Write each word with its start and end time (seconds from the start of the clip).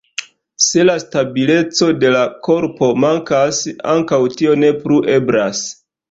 Se 0.67 0.83
la 0.89 0.93
stabileco 1.01 1.89
de 2.03 2.09
la 2.15 2.23
korpo 2.47 2.89
mankas, 3.03 3.59
ankaŭ 3.91 4.19
tio 4.39 4.55
ne 4.63 4.71
plu 4.79 4.99
eblas. 5.17 5.61